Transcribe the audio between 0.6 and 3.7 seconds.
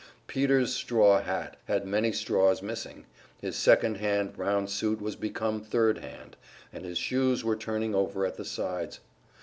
straw hat had many straws missing, his